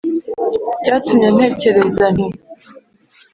[0.81, 2.27] byatumye ntekereza nti